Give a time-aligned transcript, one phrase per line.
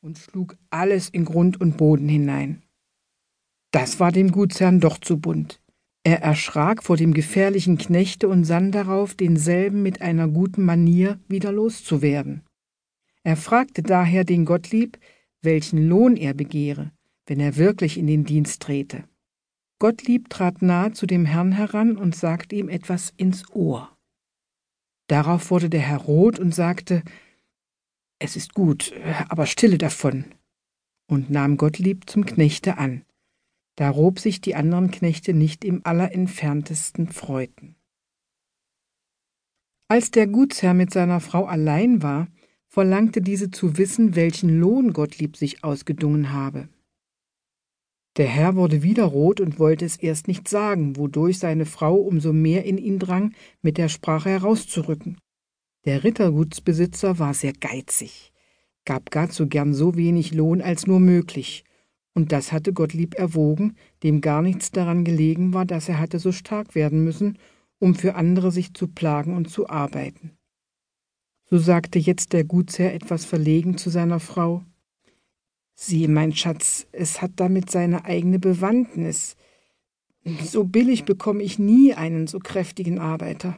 [0.00, 2.62] und schlug alles in Grund und Boden hinein.
[3.72, 5.60] Das war dem Gutsherrn doch zu bunt.
[6.02, 11.52] Er erschrak vor dem gefährlichen Knechte und sann darauf, denselben mit einer guten Manier wieder
[11.52, 12.42] loszuwerden.
[13.22, 14.98] Er fragte daher den Gottlieb,
[15.42, 16.90] welchen Lohn er begehre,
[17.26, 19.04] wenn er wirklich in den Dienst trete.
[19.78, 23.94] Gottlieb trat nahe zu dem Herrn heran und sagte ihm etwas ins Ohr.
[25.06, 27.02] Darauf wurde der Herr rot und sagte,
[28.20, 28.92] Es ist gut,
[29.28, 30.26] aber stille davon,
[31.08, 33.04] und nahm Gottlieb zum Knechte an
[33.80, 37.76] darob sich die anderen Knechte nicht im allerentferntesten freuten.
[39.88, 42.28] Als der Gutsherr mit seiner Frau allein war,
[42.68, 46.68] verlangte diese zu wissen, welchen Lohn Gottlieb sich ausgedungen habe.
[48.18, 52.34] Der Herr wurde wieder rot und wollte es erst nicht sagen, wodurch seine Frau umso
[52.34, 55.16] mehr in ihn drang, mit der Sprache herauszurücken.
[55.84, 58.32] Der Rittergutsbesitzer war sehr geizig,
[58.84, 61.64] gab gar zu gern so wenig Lohn als nur möglich
[62.14, 66.32] und das hatte Gottlieb erwogen, dem gar nichts daran gelegen war, dass er hatte so
[66.32, 67.38] stark werden müssen,
[67.78, 70.32] um für andere sich zu plagen und zu arbeiten.
[71.48, 74.64] So sagte jetzt der Gutsherr etwas verlegen zu seiner Frau.
[75.74, 79.36] Sieh, mein Schatz, es hat damit seine eigene Bewandtnis.
[80.44, 83.56] So billig bekomme ich nie einen so kräftigen Arbeiter.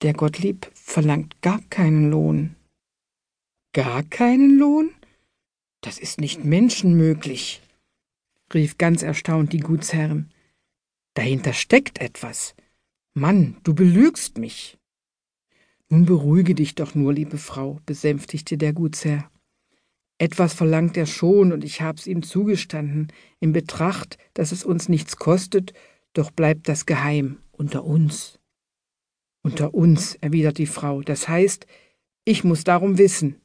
[0.00, 2.54] Der Gottlieb verlangt gar keinen Lohn.
[3.72, 4.90] Gar keinen Lohn?
[5.80, 7.62] Das ist nicht menschenmöglich,
[8.54, 10.30] rief ganz erstaunt die Gutsherrin.
[11.14, 12.54] Dahinter steckt etwas.
[13.14, 14.78] Mann, du belügst mich.
[15.88, 19.28] Nun beruhige dich doch nur, liebe Frau, besänftigte der Gutsherr.
[20.18, 25.16] Etwas verlangt er schon, und ich hab's ihm zugestanden, in Betracht, dass es uns nichts
[25.16, 25.72] kostet,
[26.12, 28.38] doch bleibt das geheim, unter uns.
[29.42, 31.66] Unter uns, erwidert die Frau, das heißt,
[32.24, 33.40] ich muss darum wissen.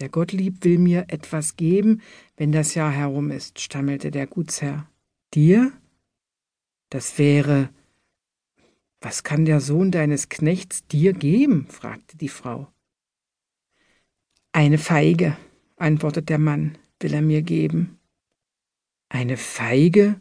[0.00, 2.02] Der Gottlieb will mir etwas geben,
[2.36, 4.88] wenn das Jahr herum ist, stammelte der Gutsherr.
[5.32, 5.72] Dir?
[6.90, 7.70] Das wäre.
[9.00, 11.66] Was kann der Sohn deines Knechts dir geben?
[11.68, 12.68] fragte die Frau.
[14.52, 15.36] Eine Feige,
[15.76, 17.98] antwortet der Mann, will er mir geben.
[19.08, 20.20] Eine Feige?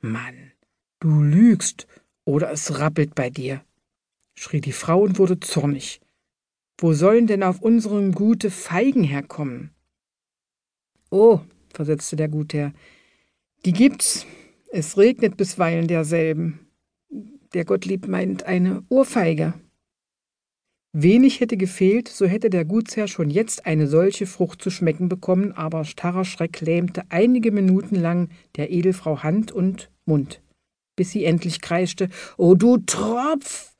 [0.00, 0.52] Mann,
[1.00, 1.86] du lügst,
[2.24, 3.64] oder es rappelt bei dir,
[4.34, 6.00] schrie die Frau und wurde zornig.
[6.78, 9.70] Wo sollen denn auf unserem Gute Feigen herkommen?
[11.10, 11.40] Oh,
[11.72, 12.72] versetzte der Gutsherr,
[13.64, 14.26] die gibt's.
[14.74, 16.66] Es regnet bisweilen derselben.
[17.52, 19.52] Der Gottlieb meint eine Ohrfeige.
[20.94, 25.52] Wenig hätte gefehlt, so hätte der Gutsherr schon jetzt eine solche Frucht zu schmecken bekommen,
[25.52, 30.42] aber starrer Schreck lähmte einige Minuten lang der Edelfrau Hand und Mund,
[30.96, 33.71] bis sie endlich kreischte: O du Tropf!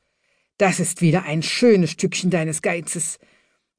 [0.62, 3.19] Das ist wieder ein schönes Stückchen deines Geizes.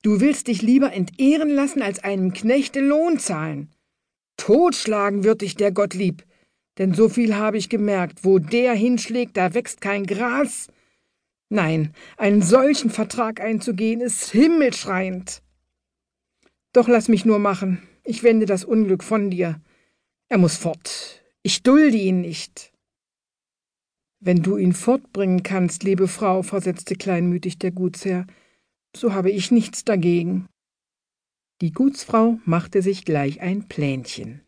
[0.01, 3.71] Du willst dich lieber entehren lassen, als einem Knechte Lohn zahlen.
[4.35, 6.25] Totschlagen wird dich der Gottlieb,
[6.77, 10.67] denn so viel habe ich gemerkt, wo der hinschlägt, da wächst kein Gras.
[11.47, 15.41] Nein, einen solchen Vertrag einzugehen, ist himmelschreiend.
[16.73, 19.61] Doch lass mich nur machen, ich wende das Unglück von dir.
[20.27, 22.72] Er muss fort, ich dulde ihn nicht.
[24.25, 28.25] Wenn du ihn fortbringen kannst, liebe Frau, versetzte kleinmütig der Gutsherr,
[28.95, 30.47] so habe ich nichts dagegen.
[31.59, 34.39] Die Gutsfrau machte sich gleich ein Plänchen.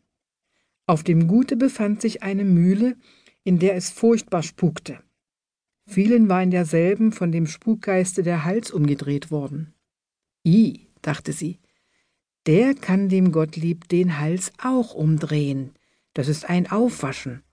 [0.87, 2.95] Auf dem Gute befand sich eine Mühle,
[3.43, 5.01] in der es furchtbar spukte.
[5.87, 9.73] Vielen war in derselben von dem Spukgeiste der Hals umgedreht worden.
[10.47, 11.59] I, dachte sie,
[12.45, 15.73] der kann dem Gottlieb den Hals auch umdrehen.
[16.13, 17.44] Das ist ein Aufwaschen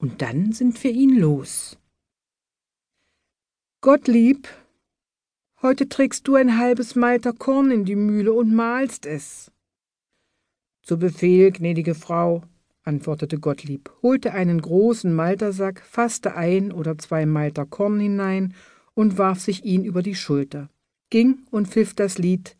[0.00, 1.78] und dann sind wir ihn los.
[3.82, 4.48] Gottlieb,
[5.62, 9.52] heute trägst du ein halbes Malter Korn in die Mühle und mahlst es.
[10.82, 12.42] Zu Befehl, gnädige Frau,
[12.82, 18.54] antwortete Gottlieb, holte einen großen Maltersack, fasste ein oder zwei Malter Korn hinein
[18.94, 20.70] und warf sich ihn über die Schulter,
[21.10, 22.56] ging und pfiff das Lied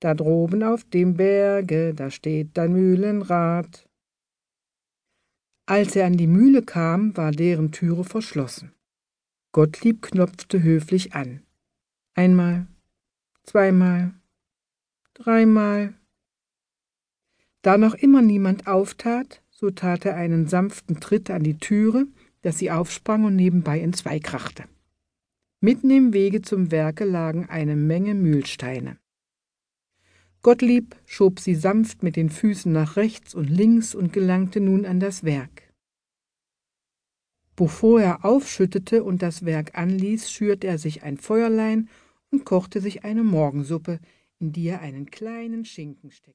[0.00, 3.88] Da droben auf dem Berge, da steht dein Mühlenrad.
[5.66, 8.72] Als er an die Mühle kam, war deren Türe verschlossen.
[9.52, 11.40] Gottlieb knopfte höflich an.
[12.14, 12.66] Einmal,
[13.44, 14.12] zweimal,
[15.14, 15.94] dreimal.
[17.62, 22.06] Da noch immer niemand auftat, so tat er einen sanften Tritt an die Türe,
[22.42, 24.64] dass sie aufsprang und nebenbei entzwei krachte.
[25.60, 28.98] Mitten im Wege zum Werke lagen eine Menge Mühlsteine.
[30.44, 35.00] Gottlieb schob sie sanft mit den Füßen nach rechts und links und gelangte nun an
[35.00, 35.72] das Werk.
[37.56, 41.88] Bevor er aufschüttete und das Werk anließ, schürte er sich ein Feuerlein
[42.30, 44.00] und kochte sich eine Morgensuppe,
[44.38, 46.32] in die er einen kleinen Schinken steckte.